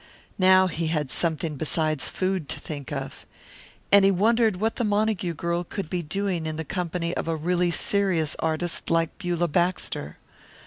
Now 0.39 0.65
he 0.65 0.87
had 0.87 1.11
something 1.11 1.57
besides 1.57 2.09
food 2.09 2.49
to 2.49 2.59
think 2.59 2.91
of. 2.91 3.23
And 3.91 4.03
he 4.03 4.09
wondered 4.09 4.55
what 4.55 4.77
the 4.77 4.83
Montague 4.83 5.35
girl 5.35 5.63
could 5.63 5.91
be 5.91 6.01
doing 6.01 6.47
in 6.47 6.55
the 6.55 6.65
company 6.65 7.15
of 7.15 7.27
a 7.27 7.35
really 7.35 7.69
serious 7.69 8.35
artist 8.39 8.89
like 8.89 9.15
Beulah 9.19 9.47
Baxter. 9.49 10.17